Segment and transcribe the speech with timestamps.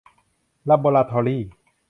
[0.69, 1.43] ลาโบราทอรี่